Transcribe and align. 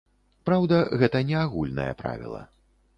Праўда, 0.49 0.79
гэта 1.03 1.23
не 1.29 1.37
агульнае 1.45 1.89
правіла. 2.05 2.45